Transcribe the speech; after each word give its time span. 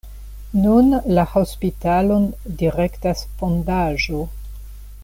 Nun 0.61 0.87
la 1.17 1.25
hospitalon 1.33 2.25
direktas 2.63 3.23
fondaĵo. 3.43 4.27